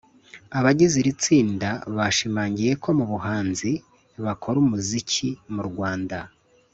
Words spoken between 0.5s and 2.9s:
Abagize iri tsinda bashimangiye ko